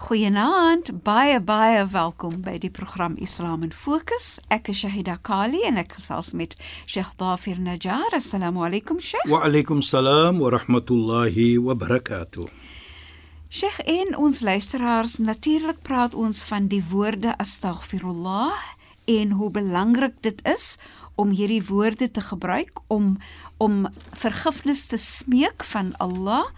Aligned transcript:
Goeienaand, 0.00 0.88
baie 1.04 1.36
baie 1.44 1.82
welkom 1.92 2.38
by 2.40 2.54
die 2.62 2.70
program 2.72 3.18
Islam 3.20 3.66
in 3.66 3.72
Fokus. 3.76 4.38
Ek 4.48 4.70
is 4.72 4.78
Shahida 4.80 5.18
Kali 5.20 5.60
en 5.68 5.76
ek 5.76 5.92
gesels 5.98 6.30
met 6.32 6.56
Sheikh 6.88 7.10
Dafir 7.20 7.60
Najjar. 7.60 8.16
Assalamu 8.16 8.64
alaykum 8.64 9.02
Sheikh. 9.04 9.28
Wa 9.28 9.42
alaykum 9.44 9.84
salaam 9.84 10.40
wa 10.40 10.54
rahmatullahi 10.56 11.60
wa 11.60 11.76
barakatuh. 11.76 12.48
Sheikh 13.52 13.84
en 13.84 14.16
ons 14.16 14.40
luisteraars, 14.40 15.20
natuurlik 15.20 15.84
praat 15.84 16.16
ons 16.16 16.46
van 16.48 16.72
die 16.72 16.82
woorde 16.88 17.36
astaghfirullah 17.36 18.56
en 19.04 19.36
hoe 19.36 19.52
belangrik 19.52 20.16
dit 20.24 20.40
is 20.48 20.78
om 21.20 21.36
hierdie 21.36 21.62
woorde 21.68 22.08
te 22.08 22.24
gebruik 22.24 22.80
om 22.88 23.18
om 23.60 23.84
vergifnis 24.16 24.88
te 24.88 24.96
smeek 24.96 25.60
van 25.76 25.92
Allah 26.00 26.48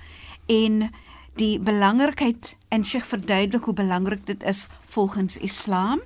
en 0.47 0.93
die 1.41 1.59
belangrikheid 1.59 2.57
en 2.69 2.85
Sheikh 2.85 3.07
verduidelik 3.09 3.65
hoe 3.65 3.75
belangrik 3.75 4.27
dit 4.27 4.43
is 4.43 4.67
volgens 4.93 5.39
Islam. 5.39 6.01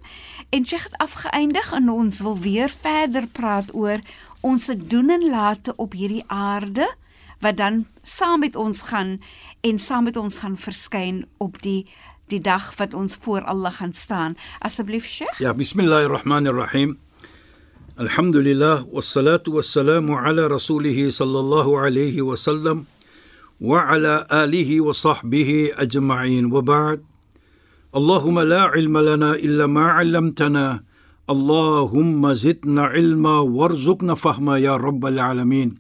En 0.49 0.67
Sheikh 0.67 0.85
het 0.85 0.99
afgeëindig 1.03 1.73
en 1.73 1.91
ons 1.91 2.21
wil 2.21 2.39
weer 2.39 2.73
verder 2.81 3.27
praat 3.27 3.75
oor 3.75 3.99
ons 4.41 4.71
doen 4.77 5.11
en 5.11 5.29
late 5.31 5.73
op 5.77 5.93
hierdie 5.93 6.25
aarde 6.27 6.87
wat 7.41 7.57
dan 7.57 7.87
saam 8.03 8.41
met 8.41 8.57
ons 8.57 8.81
gaan 8.81 9.19
en 9.61 9.79
saam 9.79 10.05
met 10.05 10.17
ons 10.17 10.39
gaan 10.39 10.57
verskyn 10.57 11.27
op 11.37 11.63
die 11.63 11.87
die 12.27 12.41
dag 12.43 12.73
wat 12.77 12.95
ons 12.95 13.15
voor 13.23 13.45
Allah 13.47 13.73
gaan 13.73 13.93
staan. 13.93 14.35
Asseblief 14.59 15.07
Sheikh. 15.07 15.39
Ja, 15.39 15.55
bismillahirrahmanirrahim. 15.55 16.99
Alhamdulillah 17.97 18.83
wassalatu 18.91 19.53
wassalamu 19.53 20.19
ala 20.19 20.49
rasulih 20.49 21.07
sallallahu 21.11 21.79
alayhi 21.79 22.21
wa 22.21 22.35
sallam 22.37 22.87
wa 23.60 23.86
ala 23.86 24.26
alihi 24.30 24.80
wa 24.80 24.94
sahbihi 24.94 25.74
ajma'in 25.78 26.50
wa 26.52 26.62
ba'd. 26.62 27.02
اللهم 27.92 28.40
لا 28.40 28.62
علم 28.72 28.98
لنا 28.98 29.36
إلا 29.36 29.68
ما 29.68 29.92
علمتنا 30.00 30.80
اللهم 31.30 32.34
زدنا 32.34 32.84
علما 32.84 33.40
وارزقنا 33.40 34.16
فهما 34.16 34.58
يا 34.58 34.76
رب 34.78 35.06
العالمين 35.06 35.76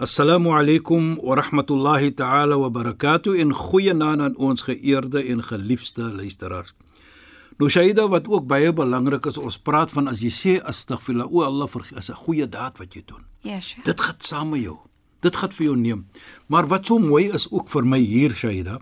Assalamu 0.00 0.56
alaykum 0.56 1.18
wa 1.20 1.36
rahmatullahi 1.36 2.16
ta'ala 2.16 2.56
wa 2.56 2.70
barakatuh 2.72 3.36
in 3.36 3.52
goeie 3.52 3.92
naam 3.92 4.22
aan 4.24 4.36
ons 4.40 4.64
geëerde 4.64 5.20
en 5.28 5.44
geliefde 5.44 6.08
luisteraars. 6.16 6.72
Nou 7.60 7.68
Shaida 7.68 8.06
wat 8.08 8.24
ook 8.24 8.46
baie 8.48 8.72
belangrik 8.72 9.28
is, 9.28 9.36
ons 9.36 9.58
praat 9.60 9.92
van 9.92 10.08
as 10.08 10.22
jy 10.24 10.30
sê 10.32 10.54
astaghfirullah, 10.64 11.28
o 11.28 11.44
Allah 11.44 11.68
vergeet, 11.68 11.98
is 12.00 12.08
'n 12.08 12.16
goeie 12.16 12.48
daad 12.48 12.80
wat 12.80 12.94
jy 12.96 13.02
doen. 13.04 13.24
Ja 13.44 13.60
Sheikh 13.60 13.84
Dit 13.84 14.00
gaan 14.00 14.16
saam 14.18 14.48
met 14.48 14.62
jou. 14.62 14.78
Dit 15.25 15.39
gaan 15.41 15.53
vir 15.57 15.65
jou 15.65 15.77
neem. 15.79 16.05
Maar 16.47 16.69
wat 16.69 16.85
so 16.85 17.01
mooi 17.01 17.31
is 17.33 17.47
ook 17.51 17.71
vir 17.73 17.87
my 17.89 17.99
hier 17.99 18.35
Shaida 18.35 18.77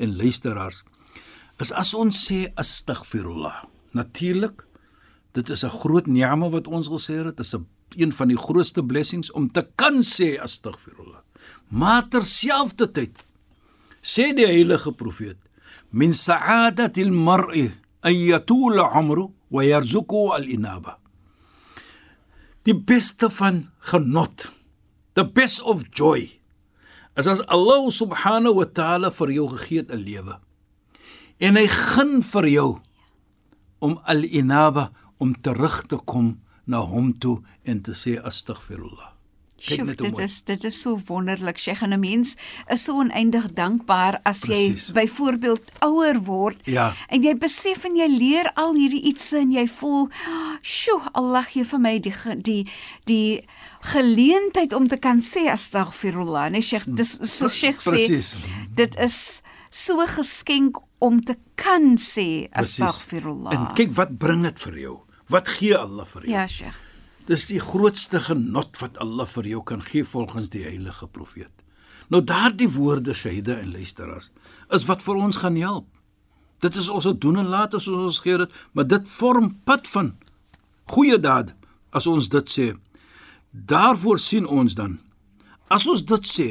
en 0.00 0.16
luisteraars, 0.16 0.82
is 1.60 1.72
as 1.76 1.92
ons 1.94 2.16
sê 2.16 2.46
astaghfirullah. 2.56 3.64
Natuurlik, 3.92 4.64
dit 5.36 5.48
is 5.50 5.64
'n 5.64 5.76
groot 5.82 6.06
ni'ma 6.06 6.48
wat 6.50 6.66
ons 6.66 6.88
gesê 6.88 7.20
het, 7.20 7.36
dit 7.36 7.40
is 7.40 7.54
'n 7.54 7.66
een 7.96 8.12
van 8.12 8.28
die 8.28 8.36
grootste 8.36 8.82
blessings 8.84 9.30
om 9.32 9.50
te 9.52 9.66
kan 9.74 10.02
sê 10.02 10.40
astaghfirullah. 10.40 11.20
Maar 11.68 12.08
terselfdertyd 12.08 13.16
sê 14.00 14.34
die 14.34 14.46
heilige 14.46 14.92
profeet 14.92 15.36
min 15.90 16.14
sa'adati 16.14 17.02
al-mar'i 17.02 17.70
an 18.02 18.14
yatula 18.14 18.90
'umru 18.94 19.30
wa 19.50 19.62
yarzuqu 19.62 20.32
al-inaba. 20.32 20.98
Die 22.62 22.74
beste 22.74 23.30
van 23.30 23.70
genot, 23.78 24.52
the 25.14 25.24
best 25.24 25.60
of 25.62 25.90
joy, 25.90 26.30
is 27.16 27.28
as 27.28 27.40
Allah 27.48 27.84
subhanahu 27.92 28.64
wa 28.64 28.64
ta'ala 28.64 29.10
vir 29.10 29.32
jou 29.36 29.48
gegee 29.48 29.84
het 29.84 29.90
'n 29.92 30.04
lewe. 30.04 30.40
En 31.40 31.56
hy 31.56 31.66
gun 31.66 32.22
vir 32.22 32.46
jou 32.48 32.80
om 33.80 33.98
al-inaba 34.06 34.92
om 35.18 35.34
terug 35.34 35.86
te 35.86 35.96
kom 35.96 36.40
na 36.66 36.80
hom 36.80 37.12
toe 37.12 37.42
en 37.64 37.82
te 37.82 37.92
sê 37.92 38.18
astaghfirullah. 38.22 39.11
Kyk 39.66 39.84
net 39.86 39.98
hoe 40.00 40.08
dit 40.08 40.12
mooi. 40.16 40.24
is 40.24 40.42
dit 40.42 40.64
is 40.64 40.80
so 40.80 40.98
wonderlik. 41.06 41.58
Sheikh 41.58 41.82
en 41.82 41.92
'n 41.92 42.00
mens 42.00 42.36
is 42.68 42.84
so 42.84 42.98
oneindig 42.98 43.52
dankbaar 43.54 44.20
as 44.24 44.38
Presies. 44.40 44.86
jy 44.86 44.92
byvoorbeeld 44.92 45.62
ouer 45.80 46.18
word 46.20 46.56
Ja. 46.66 46.94
en 47.08 47.22
jy 47.22 47.34
besef 47.38 47.84
en 47.84 47.96
jy 47.96 48.06
leer 48.08 48.50
al 48.56 48.74
hierdie 48.74 49.02
ietsie 49.02 49.38
en 49.38 49.52
jy 49.52 49.66
voel, 49.68 50.08
"Sjoe, 50.62 51.00
Allah 51.14 51.44
gee 51.44 51.64
vir 51.64 51.78
my 51.80 51.98
die 52.00 52.14
die 52.42 52.66
die 53.04 53.44
geleentheid 53.80 54.72
om 54.72 54.88
te 54.88 54.96
kan 54.96 55.20
sê 55.20 55.48
astaghfirullah." 55.50 56.50
Nee, 56.50 56.60
Sheikh, 56.62 56.84
dis 56.88 57.18
so 57.22 57.48
Sheikh 57.48 57.78
sê, 57.80 57.90
Presies. 57.90 58.36
dit 58.74 58.96
is 58.98 59.42
so 59.70 60.00
'n 60.00 60.08
geskenk 60.08 60.76
om 60.98 61.20
te 61.24 61.36
kan 61.54 61.96
sê 61.96 62.48
astaghfirullah. 62.52 63.52
En 63.52 63.74
kyk 63.74 63.92
wat 63.94 64.18
bring 64.18 64.42
dit 64.42 64.60
vir 64.60 64.78
jou? 64.78 64.98
Wat 65.28 65.48
gee 65.48 65.76
Allah 65.76 66.04
vir 66.06 66.22
jou? 66.22 66.32
Ja, 66.32 66.46
Sheikh. 66.46 66.74
Dis 67.26 67.44
die 67.46 67.60
grootste 67.62 68.18
genot 68.20 68.78
wat 68.82 68.98
Allah 69.02 69.28
vir 69.30 69.46
jou 69.46 69.62
kan 69.62 69.82
gee 69.86 70.04
volgens 70.04 70.50
die 70.50 70.64
heilige 70.66 71.06
profeet. 71.06 71.52
Nou 72.10 72.22
daardie 72.24 72.68
woorde 72.68 73.14
Shahida 73.14 73.60
en 73.62 73.70
luisteraars 73.72 74.30
is 74.74 74.86
wat 74.88 75.04
vir 75.06 75.20
ons 75.22 75.38
gaan 75.38 75.56
help. 75.56 75.86
Dit 76.62 76.76
is 76.76 76.88
ons 76.90 77.06
doen 77.18 77.38
en 77.38 77.50
laat 77.50 77.74
as 77.74 77.86
ons 77.88 78.18
gee 78.24 78.38
dit, 78.42 78.50
maar 78.72 78.86
dit 78.86 79.08
vorm 79.18 79.52
pad 79.64 79.86
van 79.94 80.12
goeie 80.90 81.18
daad 81.18 81.54
as 81.94 82.06
ons 82.10 82.28
dit 82.28 82.50
sê. 82.50 82.72
Daarvoor 83.50 84.18
sien 84.18 84.46
ons 84.46 84.74
dan 84.74 84.98
as 85.72 85.86
ons 85.88 86.02
dit 86.04 86.26
sê 86.28 86.50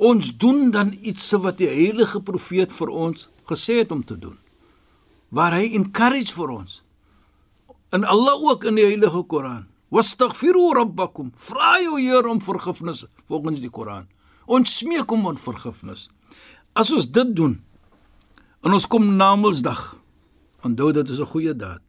ons 0.00 0.30
doen 0.40 0.70
dan 0.72 0.94
iets 0.96 1.26
wat 1.44 1.58
die 1.58 1.68
heilige 1.68 2.22
profeet 2.24 2.72
vir 2.72 2.88
ons 2.88 3.26
gesê 3.50 3.82
het 3.82 3.90
om 3.92 4.00
te 4.04 4.16
doen. 4.16 4.38
Waar 5.28 5.58
hy 5.58 5.74
encourage 5.76 6.32
vir 6.38 6.54
ons 6.54 6.80
en 7.90 8.04
Allah 8.04 8.42
ook 8.50 8.64
in 8.64 8.78
die 8.78 8.86
heilige 8.86 9.22
Koran. 9.26 9.66
Wastaghfiru 9.90 10.70
rabbakum. 10.74 11.32
Vra 11.34 11.80
jou 11.82 11.98
Heer 11.98 12.26
om 12.30 12.40
vergifnis 12.42 13.04
volgens 13.26 13.60
die 13.60 13.70
Koran. 13.70 14.06
Ons 14.46 14.78
smeek 14.78 15.10
hom 15.10 15.26
om 15.26 15.38
vergifnis. 15.38 16.08
As 16.78 16.92
ons 16.94 17.08
dit 17.10 17.34
doen 17.36 17.58
en 18.60 18.76
ons 18.76 18.86
kom 18.86 19.06
na 19.06 19.32
Namedsdag, 19.32 19.96
onthou 20.62 20.92
dit 20.92 21.08
is 21.08 21.20
'n 21.20 21.32
goeie 21.32 21.54
daad. 21.56 21.82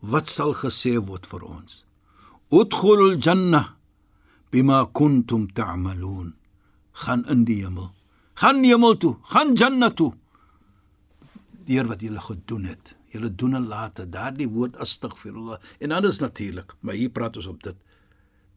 Wat 0.00 0.28
sal 0.28 0.54
gesê 0.54 0.96
word 0.96 1.26
vir 1.26 1.42
ons? 1.44 1.84
Udkhulul 2.50 3.18
jannah 3.18 3.74
bima 4.50 4.86
kuntum 4.92 5.48
ta'malun. 5.52 6.34
Gaan 6.92 7.24
in 7.28 7.44
die 7.44 7.64
hemel. 7.64 7.90
Gaan 8.34 8.64
hemel 8.64 8.96
toe, 8.96 9.16
gaan 9.22 9.54
jannah 9.54 9.90
toe. 9.90 10.12
Deur 11.68 11.88
wat 11.90 12.00
julle 12.04 12.20
gedoen 12.24 12.64
het. 12.70 12.94
Julle 13.12 13.30
doen 13.34 13.54
en 13.58 13.68
late 13.68 14.08
daardie 14.08 14.48
woord 14.48 14.76
astaghfirullah 14.80 15.58
en 15.84 15.92
anders 15.92 16.20
natuurlik, 16.24 16.74
maar 16.80 16.96
hier 16.96 17.12
praat 17.12 17.36
ons 17.36 17.50
op 17.50 17.62
dit. 17.62 17.76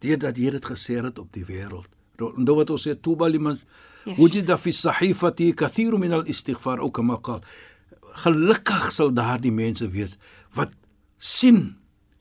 Deurdat 0.02 0.38
jy 0.40 0.52
dit 0.56 0.66
gesê 0.66 1.02
het 1.04 1.19
op 1.19 1.31
die 1.36 1.46
wêreld. 1.46 1.92
Onthou 2.22 2.56
wat 2.60 2.69
ons 2.69 2.88
sê 2.88 2.96
tuba 2.96 3.28
liman 3.28 3.60
Ja, 4.06 4.16
wujida 4.18 4.58
fi 4.58 4.72
sahifati 4.74 5.52
kathiru 5.54 6.00
min 6.02 6.13
al-istighfar 6.18 6.81
ook 6.81 6.96
kama 6.98 7.19
qal. 7.22 7.44
Gelukkig 8.24 8.90
sal 8.92 9.12
daardie 9.13 9.54
mense 9.54 9.88
wees 9.94 10.18
wat 10.58 10.74
sien 11.18 11.75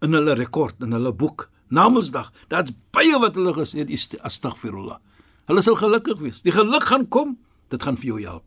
in 0.04 0.16
hulle 0.16 0.36
rekord 0.36 0.82
in 0.84 0.92
hulle 0.96 1.12
boek 1.12 1.48
Namedsdag. 1.70 2.32
Daar's 2.50 2.72
baie 2.90 3.18
wat 3.22 3.36
hulle 3.38 3.52
gesê 3.54 3.84
het 3.84 4.16
astaghfirullah. 4.26 4.98
Hulle 5.46 5.62
sal 5.62 5.76
gelukkig 5.78 6.18
wees. 6.18 6.40
Die 6.42 6.52
geluk 6.52 6.82
gaan 6.90 7.06
kom, 7.08 7.36
dit 7.70 7.82
gaan 7.82 7.96
vir 7.96 8.08
jou 8.10 8.18
help. 8.24 8.44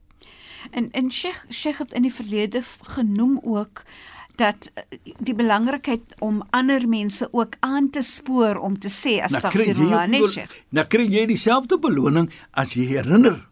En 0.71 0.91
en 0.91 1.11
Sheikh 1.11 1.45
Sheikh 1.51 1.77
het 1.77 1.91
in 1.93 2.01
die 2.01 2.13
verlede 2.13 2.61
genoem 2.81 3.39
ook 3.43 3.83
dat 4.35 4.71
eh, 4.73 4.83
die 5.19 5.33
belangrikheid 5.35 6.01
om 6.19 6.43
ander 6.49 6.87
mense 6.89 7.27
ook 7.31 7.53
aan 7.59 7.89
te 7.89 8.01
spoor 8.01 8.55
om 8.55 8.79
te 8.79 8.87
sê 8.89 9.03
Nou 9.03 9.15
jy 9.15 9.21
astaghfirullah, 9.21 10.01
ook 10.03 10.09
nee 10.09 10.27
Sheikh. 10.31 10.63
nou 10.69 10.85
kry 10.87 11.05
jy 11.07 11.25
dieselfde 11.25 11.79
beloning 11.79 12.31
as 12.51 12.73
jy 12.73 12.85
herinner 12.85 13.47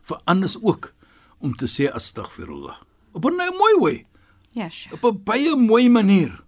vir 0.00 0.20
anders 0.24 0.58
ook 0.62 0.92
om 1.38 1.54
te 1.54 1.66
sê 1.66 1.92
astaghfirullah. 1.92 2.76
Op 3.12 3.24
'n 3.24 3.36
nou 3.36 3.50
mooi 3.56 3.74
wy, 3.80 4.06
Ja, 4.50 4.68
Sheikh. 4.68 4.92
op 5.02 5.04
'n 5.14 5.22
baie 5.24 5.56
mooi 5.56 5.88
manier. 5.88 6.44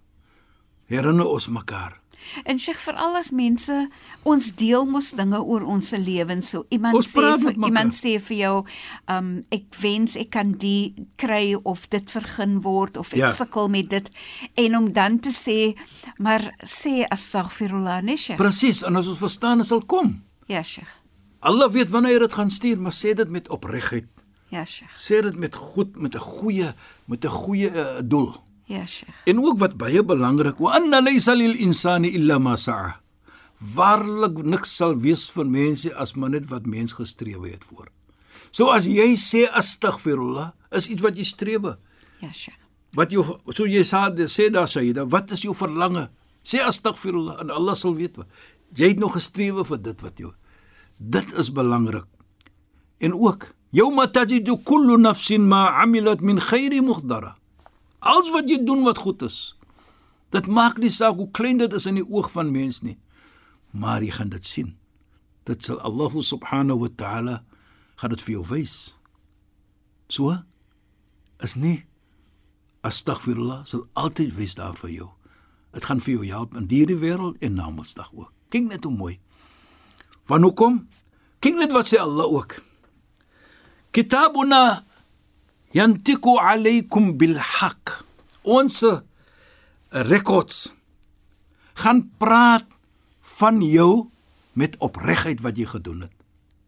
Herinner 0.85 1.25
ons 1.25 1.47
mekaar. 1.47 2.00
En 2.45 2.59
Sheikh 2.59 2.79
veral 2.79 3.15
as 3.15 3.31
mense 3.31 3.89
ons 4.23 4.51
deel 4.55 4.85
mos 4.85 5.11
dinge 5.11 5.39
oor 5.43 5.63
ons 5.63 5.91
lewens. 5.91 6.49
So 6.49 6.65
iemand 6.69 6.95
Ons 6.95 7.07
sê 7.13 7.37
vir 7.39 7.53
iemand 7.53 7.93
sê 7.93 8.19
vir 8.21 8.37
jou, 8.37 8.65
um 9.07 9.41
ek 9.51 9.63
wens 9.81 10.15
ek 10.15 10.29
kan 10.29 10.51
die 10.57 10.93
kry 11.17 11.55
of 11.63 11.89
dit 11.89 12.11
vergun 12.11 12.61
word 12.61 12.97
of 12.97 13.11
ek 13.13 13.17
Ja. 13.19 13.27
sukkel 13.27 13.69
met 13.69 13.89
dit 13.89 14.11
en 14.57 14.75
om 14.77 14.91
dan 14.93 15.19
te 15.19 15.29
sê, 15.29 15.75
maar 16.19 16.53
sê 16.63 17.05
astaghfirullah, 17.09 18.01
nee 18.03 18.17
Sheikh. 18.17 18.37
Presies, 18.37 18.83
en 18.83 18.95
as 18.95 19.07
ons 19.07 19.17
verstaan, 19.17 19.57
dit 19.57 19.67
sal 19.67 19.81
kom. 19.85 20.21
Ja, 20.47 20.63
Sheikh. 20.63 20.87
Allah 21.39 21.71
weet 21.71 21.89
wanneer 21.89 22.11
jy 22.13 22.19
dit 22.19 22.33
gaan 22.33 22.51
stuur, 22.51 22.77
maar 22.79 22.91
sê 22.93 23.13
dit 23.15 23.29
met 23.29 23.49
opregtheid. 23.49 24.05
Ja, 24.49 24.65
Sheikh. 24.65 24.91
Sê 24.95 25.21
dit 25.23 25.35
met 25.39 25.55
goed, 25.55 25.95
met 25.95 26.15
'n 26.15 26.19
goeie 26.19 26.73
met 27.07 27.25
'n 27.25 27.29
goeie 27.29 27.69
uh, 27.71 27.99
doel. 28.03 28.35
Ja, 28.71 28.85
Sheikh. 28.87 29.15
En 29.27 29.41
ook 29.43 29.59
wat 29.59 29.75
baie 29.79 30.03
belangrik, 30.03 30.59
wa 30.63 30.77
anna 30.79 31.01
laysa 31.03 31.35
lil 31.35 31.57
insani 31.59 32.13
illa 32.15 32.37
ma 32.39 32.55
sa'a. 32.55 32.99
Waarlik 33.75 34.39
niks 34.47 34.71
sal 34.79 34.95
wees 35.03 35.27
vir 35.33 35.45
mense 35.45 35.91
as 35.99 36.15
maar 36.15 36.31
net 36.33 36.47
wat 36.49 36.65
mens 36.65 36.95
gestrewe 36.97 37.51
het 37.51 37.67
voor. 37.67 37.91
So 38.55 38.71
as 38.71 38.87
jy 38.87 39.11
sê 39.19 39.45
astaghfirullah, 39.51 40.51
is 40.71 40.87
iets 40.87 41.03
wat 41.03 41.19
jy 41.19 41.27
strewe. 41.27 41.75
Ja, 42.23 42.31
Sheikh. 42.31 42.57
Wat 42.95 43.11
jy 43.11 43.23
so 43.55 43.67
jy 43.67 43.83
sê 43.87 44.07
sê 44.31 44.49
daar 44.51 44.71
Sayyida, 44.71 45.05
wat 45.11 45.31
is 45.35 45.43
jou 45.43 45.55
verlange? 45.55 46.07
Sê 46.43 46.63
astaghfirullah 46.63 47.41
en 47.43 47.51
Allah 47.51 47.75
sal 47.75 47.95
weet 47.99 48.17
wat. 48.17 48.27
Jy 48.75 48.93
het 48.95 49.03
nog 49.03 49.17
gestrewe 49.19 49.67
vir 49.67 49.83
dit 49.83 50.01
wat 50.01 50.19
jou. 50.19 50.31
Dit 50.97 51.33
is 51.35 51.51
belangrik. 51.51 52.07
En 53.01 53.13
ook 53.17 53.51
Yawma 53.71 54.07
tajidu 54.11 54.57
kullu 54.67 54.97
nafsin 54.99 55.47
ma 55.47 55.71
'amilat 55.71 56.19
min 56.21 56.39
khairi 56.39 56.81
muhdara. 56.81 57.35
Alles 58.01 58.31
wat 58.33 58.49
jy 58.49 58.57
doen 58.65 58.81
wat 58.83 58.97
goed 58.97 59.21
is. 59.21 59.53
Dit 60.33 60.47
maak 60.47 60.79
nie 60.81 60.89
saak 60.89 61.19
hoe 61.19 61.29
klein 61.35 61.59
dit 61.61 61.73
is 61.73 61.85
in 61.85 61.99
die 61.99 62.07
oog 62.07 62.31
van 62.33 62.51
mens 62.51 62.81
nie. 62.81 62.97
Maar 63.71 64.03
jy 64.03 64.15
gaan 64.15 64.31
dit 64.33 64.47
sien. 64.47 64.75
Dit 65.45 65.65
sal 65.65 65.79
Allah 65.85 66.13
subhanahu 66.21 66.85
wa 66.85 66.89
ta'ala 66.95 67.35
gaan 68.01 68.13
dit 68.13 68.23
vir 68.25 68.33
jou 68.39 68.45
wys. 68.49 68.75
So 70.09 70.37
is 71.41 71.55
nie 71.55 71.83
astaghfirullah 72.87 73.65
sal 73.69 73.85
altyd 73.93 74.33
wees 74.37 74.57
daar 74.57 74.73
vir 74.77 74.95
jou. 74.95 75.09
Dit 75.71 75.85
gaan 75.85 76.01
vir 76.01 76.17
jou 76.17 76.29
help 76.31 76.55
in 76.57 76.67
hierdie 76.71 76.99
wêreld 76.99 77.37
en 77.41 77.59
na 77.59 77.69
Mondsdag 77.69 78.09
ook. 78.13 78.31
Kyk 78.51 78.67
net 78.67 78.83
hoe 78.83 78.93
mooi. 78.93 79.19
Van 80.27 80.43
hoekom? 80.43 80.87
Kyk 81.39 81.59
net 81.59 81.71
wat 81.75 81.87
sê 81.89 82.01
Allah 82.01 82.27
ook. 82.27 82.57
Kitabuna 83.91 84.83
yantiqu 85.75 86.37
alaykum 86.39 87.17
bil 87.17 87.37
haqq. 87.37 88.01
Ons 88.43 88.83
rekords 89.91 90.71
gaan 91.81 92.05
praat 92.17 92.65
van 93.39 93.61
jou 93.61 94.07
met 94.53 94.75
opregtheid 94.79 95.41
wat 95.41 95.57
jy 95.57 95.67
gedoen 95.69 96.07
het. 96.07 96.15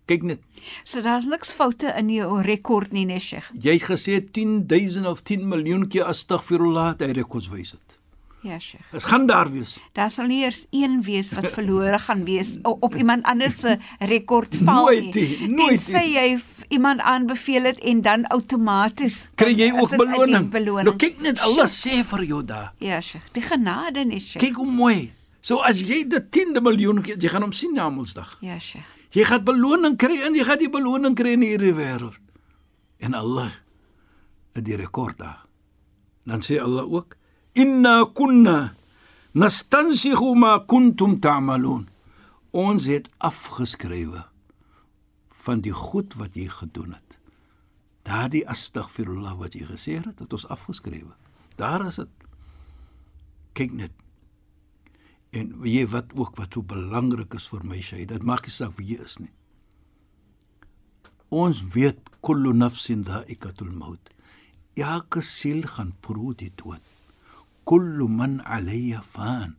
Kyk 0.05 0.23
net. 0.27 0.39
So 0.83 1.01
daar's 1.03 1.25
niks 1.31 1.53
foute 1.55 1.91
in 1.99 2.09
jou 2.11 2.41
rekord 2.43 2.91
nie, 2.91 3.05
nee 3.07 3.23
Sheikh. 3.23 3.51
Jy 3.55 3.77
het 3.77 3.87
gesê 3.87 4.19
10000 4.19 5.07
of 5.07 5.23
10 5.23 5.47
miljoen 5.47 5.87
keer 5.87 6.09
astaghfirullah, 6.11 6.97
hy 6.99 7.13
rekords 7.15 7.47
wys 7.51 7.71
dit. 7.75 7.99
Ja, 8.43 8.57
Sheikh. 8.59 8.83
Dit 8.91 9.05
gaan 9.07 9.27
daar 9.29 9.47
wees. 9.51 9.77
Daar 9.95 10.11
sal 10.11 10.27
nie 10.27 10.41
eers 10.43 10.65
een 10.75 10.99
wees 11.05 11.31
wat 11.37 11.47
verlore 11.53 11.99
gaan 12.03 12.25
wees 12.27 12.57
op 12.67 12.95
iemand 12.99 13.23
anders 13.23 13.61
se 13.63 13.77
rekord 13.99 14.57
val 14.59 14.89
Nooit 14.89 15.15
nie, 15.15 15.47
nooit 15.47 15.79
Tensy 15.79 16.03
jy 16.17 16.27
iemand 16.73 16.99
aanbeveel 17.01 17.63
het 17.69 17.79
en 17.79 18.01
dan 18.05 18.25
outomaties 18.33 19.17
Kry 19.39 19.53
jy 19.53 19.69
is 19.71 19.81
ook 19.81 19.93
beloning. 20.01 20.37
die 20.49 20.51
beloning. 20.57 20.87
Nou 20.89 20.95
kyk 20.99 21.21
net 21.21 21.39
Allah 21.45 21.67
sê 21.69 22.01
vir 22.09 22.23
jou 22.29 22.41
daar. 22.45 22.71
Ja, 22.83 22.99
Sheikh. 23.01 23.29
Die 23.37 23.43
genade 23.45 24.03
net, 24.05 24.21
Sheikh. 24.21 24.41
Kyk 24.45 24.55
hoe 24.61 24.67
mooi. 24.69 25.13
So 25.43 25.59
as 25.61 25.79
jy 25.83 26.01
dit 26.07 26.29
10de 26.37 26.61
miljoen 26.63 27.01
keer, 27.03 27.17
jy 27.19 27.29
gaan 27.29 27.45
hom 27.45 27.51
sien 27.55 27.73
na 27.75 27.89
Mondsdag. 27.89 28.37
Ja, 28.41 28.57
Sheikh. 28.59 28.85
Jy 29.13 29.23
gaan 29.29 29.43
beloning 29.45 29.97
kry 30.01 30.15
en 30.25 30.33
jy 30.35 30.43
gaan 30.47 30.57
die 30.61 30.69
beloning 30.73 31.15
kry 31.15 31.35
in 31.37 31.43
hierdie 31.45 31.73
wêreld. 31.77 32.15
En 33.03 33.13
Allah 33.13 33.51
het 34.55 34.65
die 34.65 34.77
rekord 34.79 35.17
daar. 35.19 35.43
Dan 36.25 36.41
sê 36.41 36.57
Allah 36.61 36.87
ook: 36.87 37.15
"Inna 37.53 38.05
kunna 38.15 38.73
nastansikhu 39.33 40.33
ma 40.35 40.59
kuntum 40.65 41.19
ta'malun." 41.19 41.87
Ons 42.53 42.85
het 42.85 43.09
afgeskrywe 43.17 44.23
van 45.43 45.63
die 45.63 45.75
goed 45.75 46.15
wat 46.19 46.37
jy 46.39 46.47
gedoen 46.51 46.95
het. 46.95 47.19
Daardie 48.07 48.43
astaghfirullah 48.49 49.35
wat 49.39 49.55
jy 49.55 49.67
gesê 49.67 49.99
het, 49.99 50.19
het 50.19 50.35
ons 50.35 50.47
afgeskrywe. 50.51 51.15
Daar 51.59 51.85
is 51.87 51.99
dit. 52.01 52.25
Kyk 53.57 53.75
net. 53.79 53.93
En 55.33 55.53
jy 55.67 55.85
wat 55.89 56.13
ook 56.15 56.35
wat 56.37 56.55
so 56.55 56.65
belangrik 56.67 57.33
is 57.37 57.47
vir 57.49 57.63
my 57.67 57.79
sye, 57.81 58.05
dit 58.09 58.23
maak 58.27 58.47
nie 58.47 58.53
saak 58.53 58.75
wie 58.77 58.93
jy 58.93 58.99
is 59.03 59.17
nie. 59.21 59.31
Ons 61.33 61.63
weet 61.73 62.11
kullu 62.21 62.53
nafsin 62.53 63.01
dha'iqatul 63.07 63.71
maut. 63.73 64.11
Elke 64.77 65.21
siel 65.25 65.65
gaan 65.75 65.93
proe 66.05 66.35
die 66.37 66.51
dood. 66.61 66.81
Kullu 67.65 68.07
man 68.07 68.41
'alayha 68.41 69.01
fan. 69.01 69.55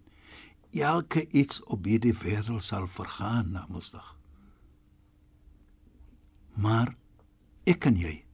Elke 0.71 1.27
iets 1.31 1.63
op 1.65 1.85
hierdie 1.87 2.15
wêreld 2.15 2.63
sal 2.63 2.87
vergaan 2.87 3.51
na 3.51 3.67
Mondsdag. 3.69 4.14
Maar 6.55 6.97
ek 7.65 7.85
en 7.91 7.97
jy 7.99 8.25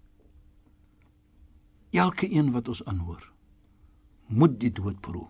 elke 1.91 2.29
een 2.31 2.53
wat 2.55 2.69
ons 2.69 2.85
aanhoor 2.85 3.25
moet 4.31 4.61
die 4.61 4.73
dood 4.73 5.01
proe. 5.01 5.27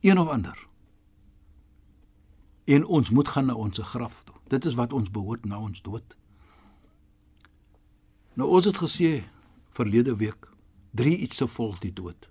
Een 0.00 0.18
of 0.18 0.28
ander. 0.28 0.58
En 2.64 2.84
ons 2.84 3.10
moet 3.10 3.28
gaan 3.28 3.46
na 3.46 3.54
ons 3.54 3.78
graf 3.82 4.22
toe. 4.24 4.36
Dit 4.48 4.64
is 4.64 4.76
wat 4.78 4.92
ons 4.92 5.10
behoort 5.10 5.44
na 5.44 5.58
ons 5.58 5.82
dood. 5.82 6.16
Nou 8.34 8.48
ons 8.50 8.64
het 8.64 8.78
gesê 8.78 9.24
verlede 9.74 10.14
week, 10.16 10.46
drie 10.90 11.16
iets 11.16 11.42
se 11.42 11.46
volg 11.50 11.82
die 11.82 11.92
dood. 11.92 12.28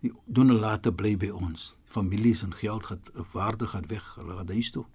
Die 0.00 0.12
doen 0.24 0.54
en 0.54 0.62
late 0.62 0.92
bly 0.92 1.16
by 1.18 1.32
ons. 1.34 1.74
Families 1.84 2.44
en 2.46 2.54
geld 2.54 2.86
gaan 2.86 3.02
waarde 3.32 3.66
gaan 3.66 3.90
weg, 3.90 4.14
hulle 4.14 4.38
gaan 4.38 4.54
huis 4.54 4.70
toe. 4.70 4.86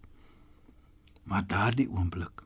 Maar 1.24 1.48
daardie 1.48 1.90
oomblik 1.92 2.45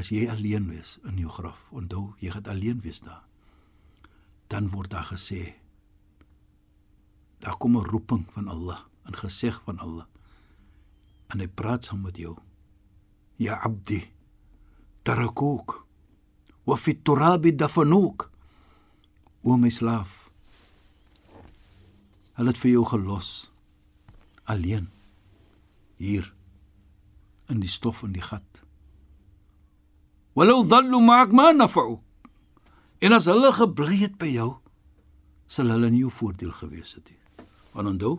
as 0.00 0.08
jy 0.08 0.24
alleen 0.32 0.70
wees 0.72 0.96
in 1.04 1.18
jou 1.20 1.28
graf, 1.28 1.66
onthou 1.76 2.14
jy 2.24 2.32
gaan 2.32 2.48
alleen 2.48 2.80
wees 2.80 3.02
daar. 3.04 3.20
Dan 4.48 4.70
word 4.72 4.90
daar 4.94 5.10
gesê 5.12 5.54
daar 7.40 7.56
kom 7.56 7.76
'n 7.76 7.84
roeping 7.84 8.24
van 8.32 8.48
Allah, 8.48 8.80
'n 9.08 9.16
geseg 9.16 9.60
van 9.64 9.78
Allah. 9.78 10.06
En 11.28 11.40
hy 11.40 11.48
praat 11.48 11.84
saam 11.84 12.00
met 12.00 12.16
jou. 12.16 12.36
Ya 13.36 13.60
abdi, 13.62 14.10
tarakuk 15.02 15.84
wa 16.64 16.76
fi 16.76 17.02
turab 17.02 17.44
dafanuk. 17.56 18.30
O 19.42 19.56
my 19.56 19.70
slaaf. 19.70 20.30
Hulle 22.32 22.48
het 22.48 22.58
vir 22.58 22.70
jou 22.70 22.84
gelos 22.84 23.50
alleen 24.44 24.90
hier 25.96 26.34
in 27.48 27.60
die 27.60 27.68
stof 27.68 28.02
in 28.02 28.12
die 28.12 28.22
gat. 28.22 28.62
Walau 30.34 30.64
dhallu 30.66 31.00
ma'ak 31.00 31.32
ma 31.32 31.52
nafa'u. 31.52 31.98
En 33.00 33.12
as 33.12 33.26
hulle 33.26 33.50
gebly 33.52 33.96
het 34.04 34.18
by 34.20 34.28
jou, 34.34 34.50
sal 35.50 35.72
hulle 35.72 35.90
nie 35.90 36.04
jou 36.04 36.12
voordeel 36.12 36.52
gewees 36.52 36.94
het 36.94 37.10
nie. 37.10 37.46
Want 37.74 37.88
onthou, 37.94 38.18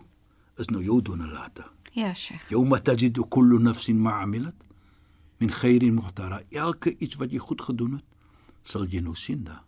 is 0.60 0.68
nou 0.68 0.82
jou 0.84 1.00
doen 1.02 1.24
later. 1.30 1.68
Ja, 1.92 2.12
Sheikh. 2.14 2.48
Yawma 2.50 2.80
tajidu 2.80 3.24
kullu 3.28 3.58
nafsin 3.58 3.98
ma 4.00 4.20
'amilat 4.20 4.56
min 5.40 5.50
khairin 5.50 5.94
muhtara. 5.94 6.40
Elke 6.50 6.96
iets 6.98 7.16
wat 7.16 7.32
jy 7.32 7.38
goed 7.38 7.62
gedoen 7.62 7.92
het, 7.92 8.04
sal 8.62 8.86
jy 8.86 9.00
nou 9.00 9.14
sien 9.14 9.44
daar. 9.44 9.64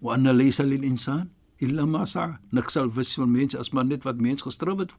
Wa 0.00 0.14
anna 0.14 0.32
laysa 0.32 0.64
lil 0.64 0.82
insan 0.82 1.30
illa 1.58 1.86
ma 1.86 2.04
sa'a. 2.04 2.40
Niks 2.52 2.72
sal 2.72 2.88
wys 2.88 3.14
van 3.14 3.30
mense 3.30 3.58
as 3.58 3.70
maar 3.70 3.84
net 3.84 4.04
wat 4.04 4.20
mens 4.20 4.42
gestraf 4.42 4.78
het. 4.78 4.92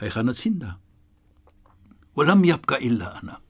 Hy 0.00 0.08
gaan 0.10 0.26
dit 0.26 0.36
sien 0.36 0.58
daar. 0.58 0.78
Wa 2.14 2.24
lam 2.24 2.44
yabqa 2.44 2.78
illa 2.80 3.12
ana. 3.20 3.40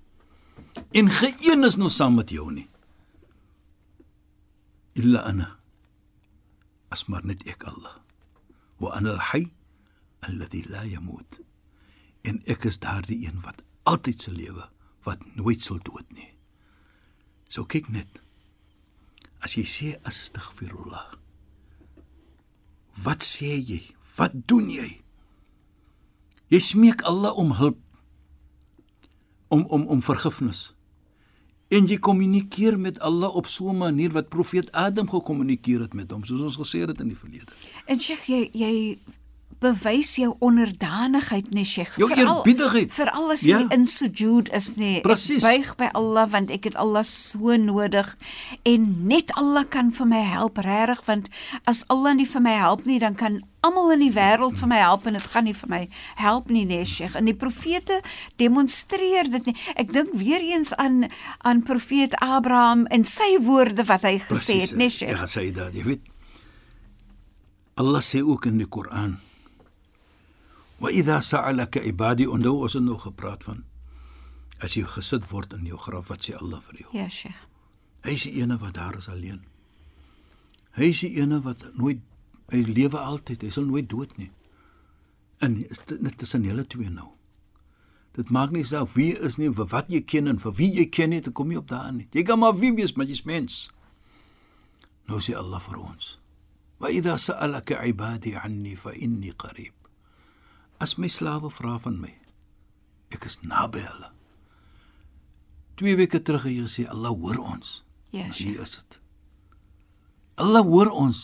En 0.92 1.10
geen 1.10 1.64
is 1.64 1.76
nou 1.76 1.90
saam 1.90 2.14
met 2.14 2.30
jou 2.30 2.52
nie. 2.52 2.68
Illa 4.92 5.22
ana. 5.28 5.48
As 6.92 7.06
maar 7.08 7.24
net 7.24 7.44
ek 7.48 7.64
Allah. 7.68 7.96
Wa 8.80 8.92
ana 8.96 9.16
al-hayy 9.16 9.48
alladhi 10.28 10.64
la 10.68 10.84
yamut. 10.84 11.40
En 12.22 12.42
ek 12.46 12.68
is 12.70 12.78
daardie 12.82 13.22
een 13.26 13.40
wat 13.42 13.62
altyd 13.88 14.22
sal 14.22 14.36
lewe, 14.38 14.68
wat 15.06 15.24
nooit 15.34 15.64
sal 15.64 15.80
dood 15.82 16.06
nie. 16.14 16.28
So 17.48 17.64
kyk 17.64 17.88
net. 17.92 18.20
As 19.42 19.56
jy 19.58 19.64
sê 19.66 19.88
astaghfirullah. 20.08 21.16
Wat 23.02 23.24
sê 23.26 23.56
jy? 23.58 23.80
Wat 24.16 24.36
doen 24.46 24.68
jy? 24.70 24.90
Jy 26.52 26.60
smeek 26.60 27.02
Allah 27.08 27.32
om 27.40 27.56
hulp 27.58 27.80
om 29.52 29.64
om 29.68 29.86
om 29.86 30.02
vergifnis. 30.02 30.60
En 31.72 31.86
jy 31.88 31.96
kommunikeer 32.04 32.78
met 32.80 33.00
Allah 33.00 33.36
op 33.36 33.46
so 33.46 33.70
'n 33.70 33.76
manier 33.76 34.12
wat 34.12 34.28
profeet 34.28 34.72
Adam 34.72 35.08
gekommunikeer 35.08 35.80
het 35.80 35.94
met 35.94 36.10
hom, 36.10 36.24
soos 36.24 36.40
ons 36.40 36.56
gesê 36.56 36.80
het 36.86 37.00
in 37.00 37.08
die 37.08 37.16
verlede. 37.16 37.52
En 37.86 38.00
Sheikh, 38.00 38.26
jy 38.26 38.48
jy 38.52 38.98
bewys 39.62 40.16
jou 40.18 40.32
onderdanigheid, 40.42 41.52
nee 41.54 41.64
Sheikh. 41.64 41.94
Jou 42.02 42.10
eerbiedigheid. 42.12 42.92
Veral 42.92 43.30
as 43.32 43.44
jy 43.46 43.54
Ja. 43.62 43.68
in 43.70 43.86
sujud 43.86 44.50
is, 44.52 44.72
nee. 44.76 45.00
Presies. 45.04 45.44
Ek 45.44 45.62
buig 45.62 45.76
by 45.80 45.88
Allah 45.98 46.26
want 46.30 46.50
ek 46.50 46.64
het 46.70 46.76
Allah 46.76 47.04
so 47.06 47.54
nodig 47.56 48.16
en 48.68 49.06
net 49.08 49.32
Allah 49.38 49.64
kan 49.68 49.90
vir 49.94 50.06
my 50.06 50.20
help 50.26 50.58
regtig 50.58 51.04
want 51.06 51.28
as 51.64 51.84
Allah 51.88 52.14
nie 52.14 52.26
vir 52.26 52.42
my 52.42 52.56
help 52.58 52.84
nie, 52.86 52.98
dan 52.98 53.14
kan 53.14 53.40
almal 53.62 53.92
in 53.94 54.00
die 54.02 54.10
wêreld 54.12 54.58
vir 54.58 54.68
my 54.68 54.78
help 54.82 55.06
en 55.06 55.14
dit 55.14 55.22
gaan 55.30 55.44
nie 55.46 55.54
vir 55.54 55.68
my 55.70 55.88
help 56.18 56.48
nie, 56.50 56.64
nee 56.66 56.84
Sheikh. 56.84 57.14
En 57.14 57.24
die 57.30 57.34
profete 57.38 58.00
demonstreer 58.42 59.30
dit 59.30 59.46
nie. 59.46 59.56
Ek 59.78 59.92
dink 59.94 60.10
weer 60.18 60.42
eens 60.42 60.74
aan 60.74 61.04
aan 61.46 61.62
profeet 61.62 62.14
Abraham 62.18 62.86
en 62.90 63.04
sy 63.04 63.36
woorde 63.40 63.84
wat 63.86 64.02
hy 64.02 64.18
gesê 64.18 64.60
het, 64.64 64.74
nee 64.76 64.90
Sheikh. 64.90 65.14
Ja, 65.14 65.26
sê 65.30 65.52
dit, 65.54 65.74
jy 65.78 65.84
weet. 65.84 66.08
Allah 67.80 68.02
sê 68.04 68.20
ook 68.20 68.46
in 68.50 68.58
die 68.58 68.66
Koran: 68.68 69.14
"Wa 70.82 70.90
idha 70.90 71.20
sa'alaka 71.20 71.80
ibadi", 71.86 72.26
onthou 72.26 72.62
ons 72.66 72.74
het 72.74 72.82
nog 72.82 73.02
gepraat 73.06 73.44
van 73.44 73.64
as 74.62 74.76
jy 74.78 74.84
gesit 74.86 75.26
word 75.30 75.54
in 75.56 75.66
jou 75.66 75.78
graf, 75.78 76.08
wat 76.10 76.26
sê 76.26 76.36
Allah 76.38 76.60
vir 76.68 76.84
jou? 76.84 76.90
Ja, 76.94 77.08
Sheikh. 77.10 77.48
Hy 78.02 78.14
is 78.18 78.26
die 78.26 78.38
ene 78.42 78.58
wat 78.58 78.76
daar 78.78 78.96
is 78.98 79.08
alleen. 79.10 79.42
Hy 80.78 80.90
is 80.90 81.02
die 81.04 81.16
ene 81.22 81.40
wat 81.44 81.64
nooit 81.78 82.00
hy 82.52 82.62
lewe 82.66 82.98
altyd, 82.98 83.44
hy 83.44 83.50
sal 83.54 83.66
nooit 83.68 83.88
dood 83.90 84.14
nie. 84.18 84.30
En 85.42 85.58
dit 85.58 86.16
tussen 86.18 86.46
julle 86.46 86.64
twee 86.70 86.90
nou. 86.90 87.10
Dit 88.16 88.30
maak 88.34 88.52
nie 88.52 88.64
saak 88.68 88.90
wie 88.92 89.12
is 89.16 89.38
nie, 89.40 89.50
vir 89.56 89.68
wat 89.72 89.88
jy 89.90 90.02
ken 90.04 90.28
en 90.28 90.40
vir 90.42 90.54
wie 90.58 90.70
jy 90.76 90.88
ken 90.92 91.14
nie, 91.14 91.22
dit 91.24 91.34
kom 91.34 91.48
nie 91.48 91.58
op 91.60 91.70
daarin 91.70 92.02
nie. 92.02 92.08
Jy 92.12 92.26
kan 92.28 92.42
maar 92.42 92.58
wie 92.60 92.74
wees, 92.76 92.92
maar 92.96 93.08
jy's 93.08 93.24
mens. 93.28 93.62
Nou 95.08 95.20
sê 95.22 95.34
Allah 95.38 95.62
vir 95.64 95.78
ons: 95.80 96.18
"Wa 96.78 96.90
idha 96.90 97.16
sa'alaka 97.18 97.80
'ibadi 97.82 98.36
'anni 98.36 98.76
fa 98.76 98.92
inni 98.92 99.32
qarib." 99.32 99.81
As 100.82 100.96
my 100.98 101.06
slawe 101.06 101.46
vra 101.52 101.76
van 101.84 102.00
my, 102.02 102.10
ek 103.14 103.28
is 103.28 103.36
naby 103.46 103.84
hulle. 103.84 104.08
Twee 105.78 105.94
weke 106.00 106.18
terug 106.26 106.48
het 106.48 106.56
jy 106.56 106.64
gesê 106.66 106.86
Allah 106.90 107.14
hoor 107.14 107.38
ons. 107.38 107.76
Ja, 108.10 108.26
Sheikh. 108.26 108.40
Hier 108.56 108.64
is 108.64 108.74
dit. 108.80 108.98
Allah 110.42 110.66
hoor 110.66 110.90
ons. 110.90 111.22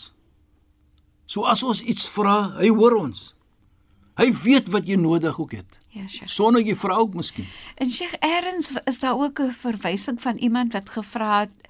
So 1.29 1.43
as 1.45 1.65
ons 1.67 1.83
iets 1.83 2.07
vra, 2.09 2.55
hy 2.61 2.71
hoor 2.71 2.95
ons. 3.01 3.33
Hy 4.19 4.31
weet 4.43 4.71
wat 4.71 4.87
jy 4.87 4.95
nodig 4.99 5.37
ook 5.39 5.57
het. 5.59 5.79
Ja, 5.91 6.07
Sheikh. 6.07 6.31
Sonder 6.31 6.63
jy 6.63 6.77
vra 6.79 6.97
ook 7.03 7.19
miskien. 7.19 7.47
En 7.83 7.91
Sheikh 7.91 8.15
Erns 8.23 8.71
is 8.87 9.03
daar 9.03 9.19
ook 9.19 9.39
'n 9.43 9.51
verwysing 9.51 10.21
van 10.21 10.37
iemand 10.37 10.73
wat 10.73 10.89
gevra 10.89 11.39
het 11.39 11.67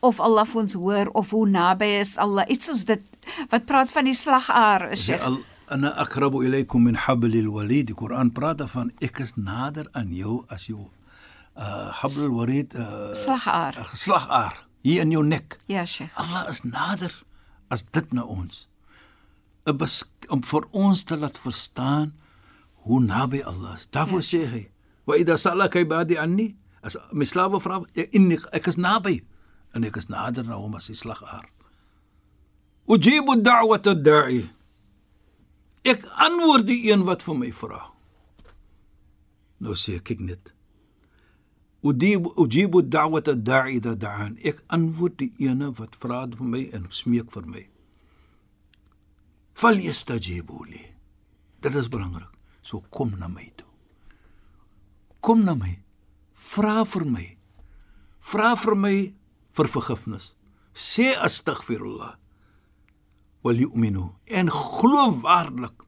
of 0.00 0.20
Allah 0.20 0.46
ons 0.54 0.74
hoor 0.74 1.10
of 1.12 1.30
hoe 1.30 1.48
naby 1.48 1.98
is 1.98 2.16
Allah. 2.16 2.46
Iets 2.48 2.66
soos 2.66 2.84
dit 2.84 3.02
wat 3.48 3.64
praat 3.64 3.90
van 3.90 4.04
die 4.04 4.14
slagaar, 4.14 4.96
Sheikh. 4.96 5.22
al 5.22 5.42
أنا 5.70 6.00
أقرب 6.00 6.38
إليكم 6.38 6.84
من 6.84 6.96
حبل 6.96 7.38
الوليد 7.38 7.90
القرآن 7.90 8.30
برادة 8.30 8.66
فان 8.66 8.90
إكس 9.02 9.38
نادر 9.38 9.90
أن 9.96 10.14
يو 10.14 10.46
أسيو 10.50 10.88
آه، 11.56 11.92
حبل 11.92 12.24
الوريد 12.24 12.76
آه، 12.76 13.12
صلاح 13.12 13.48
آر. 13.48 13.78
آه، 13.78 13.84
صلاح 13.94 14.30
آر. 14.30 14.56
هي 14.84 15.02
أن 15.02 15.12
يو 15.12 15.22
نيك. 15.22 15.58
يا 15.68 15.84
شيخ. 15.84 16.20
الله 16.20 16.48
أس 16.48 16.66
نادر. 16.66 17.12
أس 17.72 17.82
دتنا 17.82 18.22
أونس. 18.22 18.68
بس 19.66 20.04
أم 20.32 20.40
فور 20.40 20.68
أونس 20.74 21.04
تلات 21.04 21.36
فرستان 21.36 22.12
هو 22.86 23.00
نابي 23.00 23.46
الله 23.46 23.78
تعرفوا 23.92 24.20
شيخي؟ 24.20 24.68
وإذا 25.06 25.36
سألك 25.36 25.76
عبادي 25.76 26.18
عني 26.18 26.56
أس 26.84 26.98
مسلاو 27.12 27.58
فراب 27.58 27.86
إني 28.14 28.38
إكس 28.44 28.78
نابي. 28.78 29.24
أن 29.76 29.84
إكس 29.84 30.10
نادر 30.10 30.42
نوم 30.42 30.76
أسي 30.76 30.94
صلاح 30.94 31.34
آر. 31.34 31.50
أجيب 32.90 33.30
الدعوة 33.30 33.82
الداعي 33.86 34.44
Ek 35.82 36.04
antwoord 36.22 36.68
die 36.68 36.90
een 36.90 37.02
wat 37.08 37.24
vir 37.26 37.38
my 37.38 37.50
vra. 37.54 37.80
Nou 39.62 39.74
sê 39.78 39.98
ek 39.98 40.10
kyk 40.10 40.22
net. 40.26 40.52
Ujibu 41.82 42.30
ujibu 42.38 42.84
da'wat 42.86 43.30
ad-da'i 43.32 43.80
idha 43.80 43.96
da'an. 43.98 44.36
Ek 44.46 44.62
antwoord 44.70 45.18
die 45.18 45.32
ene 45.42 45.72
wat 45.78 45.98
vra 46.02 46.24
vir 46.30 46.50
my 46.54 46.62
en 46.78 46.86
smeek 46.94 47.32
vir 47.34 47.48
my. 47.50 47.64
Falyastajibu 49.58 50.62
li. 50.70 50.84
Dit 51.62 51.74
is 51.78 51.90
belangrik. 51.90 52.30
So 52.62 52.82
kom 52.94 53.18
na 53.18 53.26
my 53.28 53.48
toe. 53.58 53.66
Kom 55.20 55.42
na 55.44 55.54
my. 55.58 55.74
Vra 56.34 56.82
vir 56.86 57.04
my. 57.06 57.26
Vra 58.30 58.54
vir 58.58 58.78
my 58.78 58.96
vir 59.58 59.70
vergifnis. 59.74 60.32
Sê 60.74 61.10
astaghfirullah. 61.18 62.21
Wal 63.42 63.58
yu'minu 63.58 64.10
en 64.30 64.50
glo 64.50 65.10
waarlik 65.20 65.82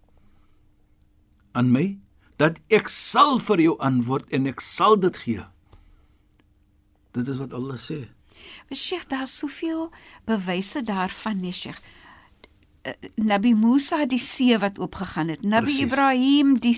aan 1.54 1.70
my 1.70 1.98
dat 2.36 2.58
ek 2.74 2.90
sal 2.90 3.38
vir 3.38 3.62
jou 3.62 3.74
antwoord 3.78 4.32
en 4.34 4.48
ek 4.50 4.60
sal 4.60 4.96
dit 4.98 5.16
gee. 5.22 5.44
Dit 7.14 7.30
is 7.30 7.38
wat 7.38 7.54
Allah 7.54 7.78
sê. 7.78 8.00
Maar 8.68 8.78
Sheikh, 8.78 9.06
daar's 9.08 9.36
soveel 9.38 9.92
bewyse 10.26 10.82
daarvan, 10.82 11.40
nee 11.40 11.54
Sheikh. 11.54 11.78
Eh, 12.82 12.92
Nabi 13.14 13.54
Musa 13.54 14.02
die 14.06 14.18
see 14.18 14.58
wat 14.58 14.78
oopgegaan 14.82 15.28
het. 15.28 15.42
Nabi 15.42 15.70
Precies. 15.70 15.86
Ibrahim 15.86 16.58
die 16.58 16.74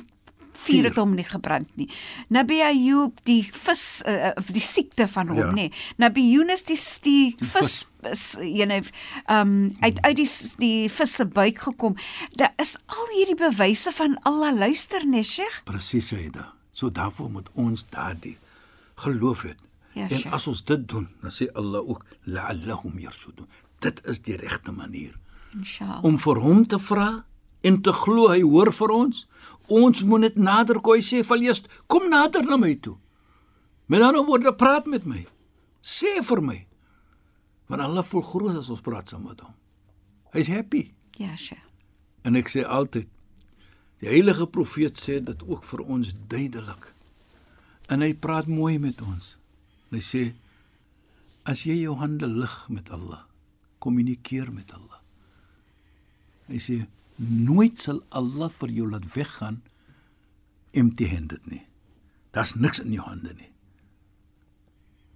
vuur 0.56 0.84
het 0.88 0.96
hom 0.96 1.14
nie 1.14 1.24
gebrand 1.24 1.68
nie. 1.76 1.88
Nabi 2.28 2.60
Ayub 2.64 3.18
die 3.28 3.42
vis 3.52 4.02
uh, 4.08 4.30
die 4.52 4.60
siekte 4.64 5.06
van 5.08 5.28
hom 5.28 5.38
Ja. 5.38 5.50
nê. 5.52 5.68
Nabi 5.98 6.24
Yunus 6.32 6.62
die 6.64 6.78
die, 7.02 7.34
die 7.36 7.46
vis 7.46 7.60
vis. 7.60 7.86
is 8.10 8.36
ene 8.40 8.82
um 9.30 9.72
uit 9.80 10.00
uit 10.02 10.16
die 10.16 10.28
die 10.58 10.88
vis 10.90 11.14
se 11.14 11.26
buik 11.26 11.58
gekom. 11.58 11.96
Daar 12.34 12.52
is 12.62 12.76
al 12.86 13.06
hierdie 13.16 13.36
bewyse 13.40 13.92
van 13.92 14.18
Allah 14.22 14.54
luister 14.54 15.04
nê 15.06 15.22
Sheikh. 15.22 15.62
Presies, 15.64 16.06
Shaida. 16.08 16.52
So 16.72 16.90
daarvoor 16.90 17.30
moet 17.30 17.48
ons 17.54 17.86
daardie 17.90 18.36
geloof 18.96 19.42
hê. 19.44 19.54
Ja, 19.96 20.08
en 20.08 20.32
as 20.32 20.46
ons 20.46 20.64
dit 20.64 20.88
doen, 20.88 21.08
dan 21.22 21.30
sê 21.32 21.46
Allah 21.54 21.80
ook 21.80 22.04
la'allahum 22.24 22.98
yarshudun. 23.00 23.46
Dit 23.80 24.02
is 24.06 24.20
die 24.22 24.36
regte 24.36 24.72
manier 24.72 25.14
Inshallah. 25.54 26.04
om 26.04 26.18
vir 26.18 26.36
hom 26.40 26.66
te 26.66 26.78
vra 26.78 27.24
en 27.66 27.80
te 27.82 27.92
glo 27.92 28.30
hy 28.30 28.42
hoor 28.44 28.70
vir 28.74 28.94
ons. 28.94 29.24
Ons 29.66 30.04
moet 30.06 30.22
net 30.22 30.38
nader 30.38 30.78
kom 30.80 30.94
hy 30.94 31.02
sê 31.04 31.22
val 31.26 31.42
eers 31.42 31.64
kom 31.90 32.08
nader 32.12 32.46
na 32.46 32.58
my 32.60 32.74
toe. 32.78 32.96
Met 33.90 34.02
ander 34.02 34.24
woorde 34.26 34.54
praat 34.54 34.86
met 34.90 35.06
my. 35.06 35.24
Sê 35.82 36.18
vir 36.26 36.42
my. 36.42 36.58
Want 37.70 37.82
Allah 37.82 38.06
voel 38.06 38.22
groot 38.26 38.58
as 38.58 38.70
ons 38.70 38.82
praat 38.82 39.10
saam 39.10 39.26
met 39.26 39.42
hom. 39.42 39.54
Hy's 40.34 40.50
happy. 40.52 40.88
Ja, 41.18 41.34
Sheikh. 41.36 41.62
En 42.26 42.38
ek 42.38 42.50
sê 42.50 42.64
altyd 42.66 43.08
die 44.02 44.10
heilige 44.10 44.46
profeet 44.52 44.98
sê 45.00 45.20
dit 45.24 45.42
ook 45.46 45.64
vir 45.64 45.82
ons 45.86 46.12
duidelik. 46.28 46.90
En 47.90 48.02
hy 48.02 48.12
praat 48.18 48.50
mooi 48.50 48.76
met 48.82 49.00
ons. 49.02 49.36
Hy 49.94 50.02
sê 50.02 50.22
as 51.46 51.62
jy 51.66 51.78
jou 51.84 51.94
hande 52.00 52.26
lig 52.26 52.54
met 52.74 52.90
Allah, 52.90 53.22
kommunikeer 53.82 54.50
met 54.52 54.72
Allah. 54.74 54.98
Hy 56.50 56.58
sê 56.62 56.80
nooit 57.16 57.78
sal 57.80 58.02
Allah 58.10 58.50
vir 58.52 58.72
jou 58.76 58.88
laat 58.90 59.06
weggaan 59.14 59.62
empty-handed 60.76 61.46
nie. 61.48 61.64
Daar's 62.36 62.54
niks 62.54 62.82
in 62.84 62.92
jou 62.92 63.04
hande 63.06 63.32
nie. 63.34 63.50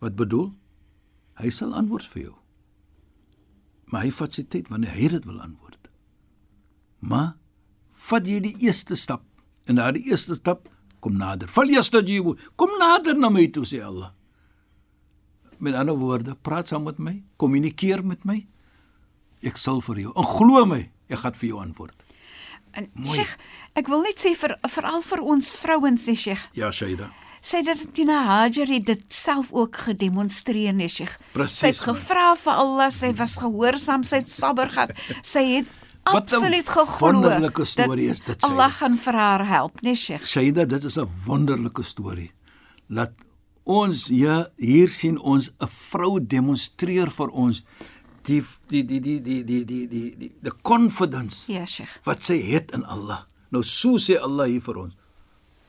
Wat 0.00 0.16
bedoel? 0.16 0.52
Hy 1.40 1.50
sal 1.52 1.74
antwoord 1.76 2.08
vir 2.14 2.22
jou. 2.22 2.36
Maar 3.92 4.06
hy 4.06 4.12
vat 4.16 4.36
sy 4.36 4.44
tyd 4.48 4.70
wanneer 4.72 4.94
hy 4.96 5.10
dit 5.12 5.26
wil 5.28 5.42
antwoord. 5.44 5.90
Maar 7.04 7.34
vat 8.08 8.28
jy 8.28 8.40
die 8.44 8.56
eerste 8.64 8.96
stap 8.96 9.26
en 9.68 9.76
na 9.76 9.90
die 9.94 10.06
eerste 10.08 10.36
stap 10.38 10.68
kom 11.04 11.16
nader. 11.20 11.48
Val 11.52 11.68
jy 11.70 11.82
stajibu, 11.84 12.36
kom 12.60 12.72
nader 12.80 13.16
na 13.18 13.30
my 13.32 13.46
toe 13.52 13.66
sê 13.68 13.80
Allah. 13.84 14.12
Met 15.60 15.76
ander 15.76 15.96
woorde, 16.00 16.34
praat 16.40 16.72
saam 16.72 16.86
met 16.88 17.00
my, 17.00 17.18
kommunikeer 17.40 18.02
met 18.04 18.24
my. 18.28 18.38
Ek 19.44 19.60
sal 19.60 19.80
vir 19.84 20.06
jou, 20.06 20.12
en 20.16 20.28
glo 20.28 20.64
my, 20.68 20.82
ek 21.10 21.18
gaan 21.18 21.34
vir 21.34 21.48
jou 21.48 21.60
antwoord. 21.60 22.04
En. 22.72 22.86
Sheikh, 23.04 23.36
ek 23.74 23.88
wil 23.90 24.02
net 24.06 24.18
sê 24.22 24.36
vir 24.38 24.54
veral 24.70 25.02
vir 25.02 25.20
ons 25.22 25.50
vrouens 25.52 26.04
sê 26.08 26.14
Sheikh, 26.16 26.44
Ja, 26.54 26.70
Shaida. 26.70 27.10
sê 27.42 27.64
dat 27.64 27.78
Tina 27.94 28.22
Hajar 28.26 28.66
het 28.70 28.84
dit 28.86 29.04
self 29.08 29.52
ook 29.52 29.76
gedemonstreer 29.76 30.72
nee 30.74 30.88
Sheikh. 30.88 31.18
Sy 31.48 31.66
het 31.72 31.78
gevra 31.78 32.36
vir 32.36 32.52
Allah, 32.52 32.90
sy 32.90 33.12
was 33.16 33.36
gehoorsaam, 33.40 34.04
sy 34.04 34.16
het 34.22 34.28
sabber 34.30 34.70
gehad. 34.70 34.92
Sy 35.22 35.44
het 35.56 35.66
absoluut 36.04 36.66
geglo. 36.68 37.06
wonderlike 37.12 37.64
storie 37.64 38.08
is 38.10 38.20
dit, 38.20 38.42
Allah 38.44 38.70
Shaida. 38.70 38.78
gaan 38.78 38.98
vir 38.98 39.14
haar 39.14 39.46
help, 39.46 39.82
nee 39.82 39.94
Sheikh. 39.94 40.26
Shaida, 40.26 40.64
dit 40.64 40.84
is 40.84 40.96
'n 40.98 41.08
wonderlike 41.26 41.82
storie. 41.82 42.30
Laat 42.88 43.12
ons 43.64 44.08
hier 44.08 44.48
hier 44.58 44.88
sien 44.88 45.18
ons 45.18 45.50
'n 45.60 45.66
vrou 45.66 46.20
demonstreer 46.20 47.10
vir 47.10 47.28
ons 47.28 47.64
die 48.26 48.42
die 48.68 48.84
die 48.84 49.00
die 49.00 49.20
die 49.22 49.44
die 49.44 49.64
die 49.64 49.86
die 49.88 50.16
die 50.16 50.30
the 50.42 50.52
confidence 50.62 51.46
Ja 51.48 51.64
Sheikh. 51.66 52.00
wat 52.04 52.22
sy 52.22 52.40
het 52.40 52.72
in 52.72 52.84
Allah. 52.84 53.24
Nou 53.50 53.62
so 53.62 53.98
sê 53.98 54.18
Allah 54.20 54.46
hier 54.46 54.60
vir 54.60 54.76
ons. 54.76 54.94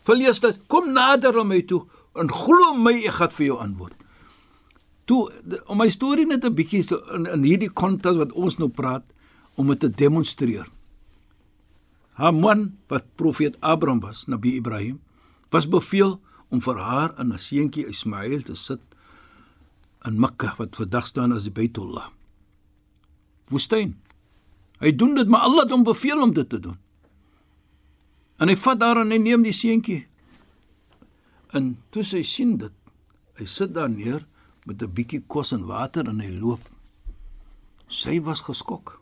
Verlees 0.04 0.40
dit, 0.40 0.60
kom 0.68 0.92
nader 0.94 1.40
aan 1.40 1.48
my 1.48 1.62
toe 1.62 1.86
en 2.16 2.28
glo 2.28 2.74
my, 2.76 2.94
ek 3.08 3.14
gaan 3.20 3.32
vir 3.32 3.46
jou 3.46 3.58
antwoord. 3.60 3.96
Toe 5.06 5.32
om 5.68 5.78
my 5.78 5.90
storie 5.90 6.26
net 6.26 6.46
'n 6.46 6.56
bietjie 6.56 6.84
so 6.84 7.00
in, 7.16 7.26
in 7.26 7.44
hierdie 7.44 7.70
konteks 7.70 8.18
wat 8.18 8.32
ons 8.34 8.58
nou 8.58 8.70
praat 8.70 9.04
om 9.56 9.68
dit 9.68 9.80
te 9.80 9.90
demonstreer. 9.90 10.68
Haman 12.14 12.78
wat 12.88 13.06
profeet 13.16 13.58
Abraham 13.62 14.00
was, 14.00 14.26
Nabi 14.28 14.56
Ibrahim, 14.58 15.00
was 15.52 15.68
beveel 15.68 16.20
om 16.50 16.62
vir 16.62 16.78
haar 16.78 17.14
in 17.20 17.34
'n 17.34 17.40
seentjie 17.40 17.88
Ismail 17.88 18.42
te 18.44 18.56
sit 18.56 18.80
in 20.06 20.20
Mekka 20.20 20.54
wat 20.58 20.76
vandag 20.76 21.08
staan 21.08 21.32
as 21.32 21.44
die 21.44 21.52
Baitullah. 21.52 22.10
Woestyn. 23.52 23.96
Hy 24.82 24.96
doen 24.96 25.14
dit 25.16 25.28
maar 25.30 25.46
Allah 25.46 25.66
het 25.68 25.74
hom 25.76 25.84
beveel 25.86 26.22
om 26.24 26.34
dit 26.34 26.50
te 26.50 26.60
doen. 26.60 26.78
En 28.42 28.50
hy 28.50 28.56
vat 28.58 28.80
daar 28.80 29.04
en 29.04 29.12
hy 29.14 29.20
neem 29.22 29.44
die 29.46 29.54
seentjie. 29.54 30.02
En 31.54 31.76
toe 31.94 32.04
sy 32.08 32.24
sien 32.26 32.56
dit, 32.58 32.74
hy 33.38 33.46
sit 33.46 33.74
daar 33.76 33.92
neer 33.92 34.26
met 34.66 34.82
'n 34.82 34.94
bietjie 34.94 35.24
kos 35.28 35.52
en 35.52 35.66
water 35.66 36.08
en 36.08 36.20
hy 36.20 36.32
loop. 36.40 36.64
Sy 37.88 38.22
was 38.22 38.42
geskok. 38.42 39.02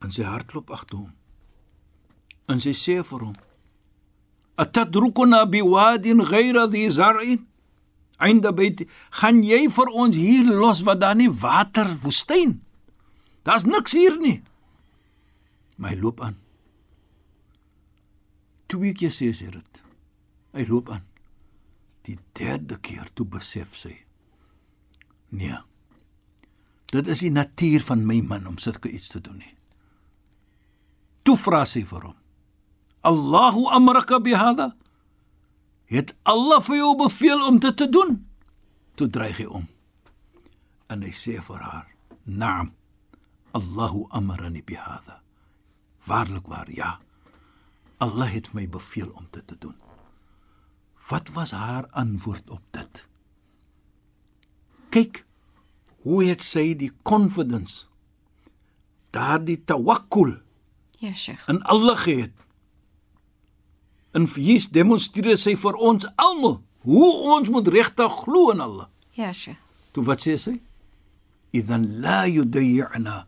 En 0.00 0.12
sy 0.12 0.22
hardloop 0.22 0.70
agter 0.70 0.96
hom. 0.98 1.12
En 2.48 2.60
sy 2.60 2.72
sê 2.72 3.04
vir 3.04 3.20
hom: 3.20 3.34
"Atadrukuna 4.56 5.46
biwadin 5.46 6.24
ghayra 6.24 6.66
dhi 6.66 6.90
zar'in?" 6.90 7.46
Einda 8.18 8.52
byt, 8.52 8.86
gaan 9.10 9.42
jy 9.42 9.68
vir 9.68 9.86
ons 9.92 10.16
hier 10.16 10.44
los 10.44 10.80
wat 10.80 11.00
daar 11.00 11.16
nie 11.16 11.30
water 11.30 11.96
woestyn? 12.00 12.65
Daar's 13.46 13.64
niks 13.64 13.94
hier 13.94 14.16
nie. 14.18 14.40
My 15.78 15.94
loop 15.94 16.20
aan. 16.20 16.38
Twee 18.66 18.90
keer 18.96 19.12
sê 19.14 19.30
sy 19.36 19.52
dit. 19.54 19.82
Hy 20.56 20.64
loop 20.66 20.90
aan. 20.90 21.04
Die 22.08 22.18
derde 22.34 22.78
keer 22.82 23.06
toe 23.14 23.26
besef 23.30 23.76
sy. 23.78 23.92
Nee. 25.30 25.58
Dit 26.90 27.06
is 27.10 27.22
die 27.22 27.30
natuur 27.30 27.84
van 27.86 28.02
my 28.06 28.18
man 28.26 28.46
om 28.50 28.58
sulke 28.62 28.90
iets 28.90 29.12
te 29.14 29.20
doen 29.22 29.38
nie. 29.38 29.54
Toe 31.26 31.36
vra 31.38 31.64
sy 31.66 31.84
vir 31.86 32.08
hom. 32.08 32.16
Allahu 33.06 33.66
amraka 33.74 34.18
bihada? 34.22 34.72
Het 35.86 36.14
Allah 36.26 36.58
vir 36.66 36.80
jou 36.80 36.92
beveel 36.98 37.44
om 37.46 37.60
dit 37.62 37.76
te 37.78 37.86
doen? 37.90 38.18
Toe 38.98 39.06
dreig 39.10 39.38
hy 39.42 39.46
om. 39.60 39.68
En 40.90 41.02
hy 41.02 41.12
sê 41.14 41.38
vir 41.42 41.62
haar: 41.62 41.86
"Naam. 42.24 42.72
Allahu 43.58 44.06
amrani 44.10 44.62
bihada." 44.62 45.20
Waarlik 46.06 46.46
waar, 46.46 46.68
ja. 46.70 46.98
Allah 47.98 48.28
het 48.32 48.52
my 48.54 48.68
beveel 48.68 49.10
om 49.14 49.26
dit 49.30 49.46
te 49.46 49.56
doen. 49.58 49.74
Wat 51.08 51.28
was 51.34 51.50
haar 51.50 51.86
antwoord 51.90 52.50
op 52.50 52.62
dit? 52.70 53.06
Kyk 54.90 55.24
hoe 56.02 56.24
het 56.24 56.42
sy 56.42 56.74
die 56.78 56.92
confidence 57.02 57.86
daardie 59.10 59.58
tawakkul 59.64 60.34
Ja, 60.98 61.12
Sheikh. 61.14 61.48
in 61.48 61.62
Allah 61.62 61.96
gehad. 61.98 62.30
En 64.12 64.24
Jesus 64.24 64.70
demonstreer 64.72 65.36
sy 65.38 65.56
vir 65.56 65.74
ons 65.76 66.06
almal 66.16 66.60
hoe 66.86 67.08
ons 67.36 67.48
moet 67.52 67.68
regtig 67.68 68.12
glo 68.22 68.50
in 68.54 68.60
Allah. 68.60 68.86
Ja, 69.18 69.32
Sheikh. 69.32 69.58
Toe 69.92 70.04
wat 70.04 70.22
sê 70.26 70.36
sy? 70.40 70.56
Idan 71.56 71.84
la 72.00 72.24
yudayyana. 72.26 73.26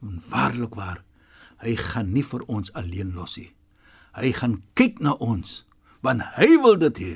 Waarlik 0.00 0.74
waar, 0.74 1.02
hy 1.60 1.76
gaan 1.76 2.12
nie 2.12 2.22
vir 2.24 2.40
ons 2.48 2.72
alleen 2.72 3.12
los 3.14 3.36
nie. 3.36 3.50
Hy 4.16 4.32
gaan 4.32 4.62
kyk 4.74 5.00
na 5.00 5.12
ons 5.20 5.66
want 6.02 6.22
hy 6.36 6.56
wil 6.62 6.78
dit 6.80 6.98
hê. 6.98 7.14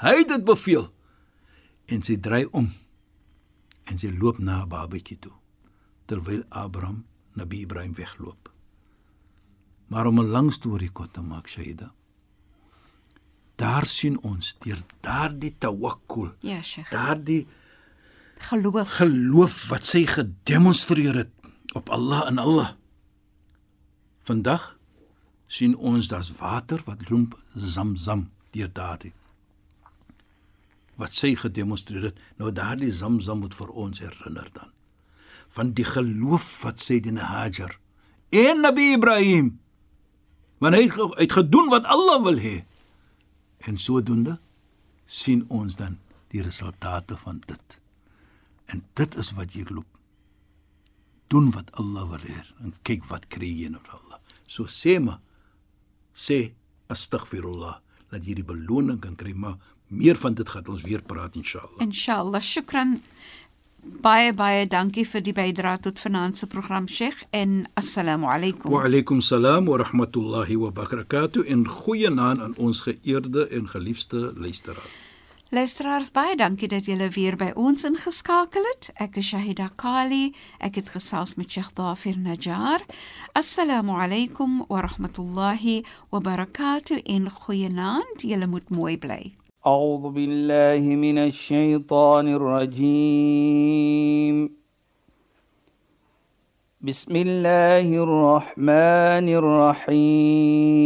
Hy 0.00 0.12
het 0.22 0.28
dit 0.28 0.44
beveel. 0.44 0.92
En 1.90 2.02
sy 2.02 2.16
draai 2.16 2.46
om 2.52 2.70
en 3.90 3.98
sy 3.98 4.10
loop 4.14 4.38
na 4.38 4.62
'n 4.62 4.68
babatjie 4.68 5.18
toe 5.18 5.32
terwyl 6.06 6.44
Abraham 6.50 7.04
Nabi 7.34 7.60
Ibrahim 7.62 7.94
wegloop. 7.94 8.50
Maar 9.88 10.06
om 10.06 10.20
'n 10.20 10.30
lang 10.30 10.52
storie 10.52 10.90
kort 10.90 11.12
te 11.12 11.20
maak, 11.20 11.46
Shaida. 11.48 11.92
Daar 13.56 13.84
sien 13.86 14.18
ons 14.22 14.56
deur 14.58 14.78
daardie 15.00 15.54
tawakkul, 15.58 16.32
Ja, 16.40 16.62
Sheikh. 16.62 16.90
daardie 16.90 17.46
Geloof. 18.38 18.88
geloof 18.96 19.68
wat 19.68 19.84
sy 19.86 20.06
gedemonstreer 20.06 21.14
het 21.14 21.30
op 21.72 21.88
Allah 21.88 22.26
en 22.26 22.38
Allah. 22.38 22.74
Vandag 24.26 24.76
sien 25.46 25.76
ons 25.76 26.08
daar's 26.08 26.32
water 26.38 26.82
wat 26.86 27.08
loop 27.10 27.38
Zamzam 27.54 28.30
deur 28.50 28.70
daardie 28.72 29.14
wat 31.00 31.14
sy 31.16 31.32
gedemonstreer 31.38 32.10
het. 32.10 32.18
Nou 32.36 32.52
daardie 32.52 32.92
Zamzam 32.92 33.40
moet 33.40 33.54
vir 33.56 33.70
ons 33.72 34.02
herinner 34.02 34.48
dan 34.52 34.68
van 35.50 35.72
die 35.74 35.86
geloof 35.86 36.44
wat 36.62 36.82
sy 36.82 37.00
die 37.02 37.16
Hajar 37.18 37.72
en 38.30 38.60
Nabi 38.62 38.92
Ibrahim 38.94 39.56
want 40.60 40.76
hy 40.76 40.84
het, 40.86 41.16
het 41.18 41.32
gedoen 41.32 41.70
wat 41.72 41.88
Allah 41.88 42.20
wil 42.22 42.36
hê. 42.38 42.60
En 43.64 43.80
sodoende 43.80 44.36
sien 45.04 45.46
ons 45.48 45.76
dan 45.76 45.96
die 46.30 46.42
resultate 46.44 47.16
van 47.16 47.40
dit. 47.46 47.78
En 48.70 48.84
dit 48.94 49.16
is 49.16 49.32
wat 49.38 49.56
jy 49.56 49.64
loop. 49.68 49.88
Doen 51.30 51.50
wat 51.54 51.70
Allah 51.78 52.08
wil 52.10 52.24
hê 52.26 52.40
en 52.64 52.74
kyk 52.86 53.06
wat 53.10 53.28
kry 53.30 53.50
jy 53.62 53.68
nou 53.70 53.82
van 53.86 54.00
Allah. 54.00 54.18
So 54.50 54.66
sê 54.66 54.98
maar 55.02 55.20
sê 56.14 56.50
astaghfirullah 56.90 57.76
dat 58.10 58.26
jy 58.26 58.40
die 58.40 58.46
beloning 58.46 58.98
kan 59.02 59.14
kry, 59.14 59.32
maar 59.34 59.58
meer 59.90 60.18
van 60.18 60.34
dit 60.34 60.48
gaan 60.48 60.66
ons 60.66 60.82
weer 60.82 61.02
praat 61.02 61.36
inshallah. 61.38 61.78
Inshallah. 61.84 62.42
Shukran. 62.42 62.98
Baie 63.80 64.32
baie 64.36 64.66
dankie 64.68 65.06
vir 65.08 65.22
die 65.24 65.32
bydrae 65.32 65.78
tot 65.80 66.02
finansie 66.02 66.48
program 66.50 66.88
Sheikh 66.88 67.22
en 67.32 67.62
assalamu 67.80 68.28
alaykum. 68.28 68.68
Wa 68.74 68.82
alaykum 68.84 69.22
salaam 69.24 69.70
wa 69.72 69.78
rahmatullahi 69.80 70.58
wa 70.60 70.68
barakatuh 70.74 71.46
en 71.48 71.64
goeie 71.64 72.10
naam 72.10 72.42
aan 72.44 72.58
ons 72.58 72.82
geëerde 72.84 73.46
en 73.48 73.70
geliefde 73.70 74.32
luisteraars. 74.36 75.09
Luisteraars, 75.49 76.11
baie 76.11 76.35
dankie 76.35 76.67
dat 76.67 76.85
julle 76.89 77.09
weer 77.13 77.35
by 77.37 77.51
ons 77.55 77.83
ingeskakel 77.87 78.63
het. 78.73 78.89
Ek 78.99 79.15
is 79.21 79.27
Shahida 79.29 79.69
Kali. 79.77 80.33
Ek 80.59 80.75
het 80.81 80.89
gesels 80.89 81.35
met 81.39 81.51
Sheikh 81.53 81.71
Dafir 81.77 82.17
Najjar. 82.17 82.81
Assalamu 83.37 83.91
alaykum 84.01 84.65
wa 84.67 84.81
rahmatullahi 84.87 85.85
wa 86.09 86.19
barakatuh 86.19 86.97
en 87.05 87.29
goeienaand. 87.29 88.21
Julle 88.25 88.47
moet 88.47 88.69
mooi 88.69 88.97
bly. 88.97 89.35
أعوذ 89.65 90.09
بالله 90.09 90.95
من 90.95 91.17
الشيطان 91.17 92.27
الرجيم 92.27 93.45
بسم 96.81 97.15
الله 97.15 98.03
الرحمن 98.03 99.29
الرحيم 99.89 100.85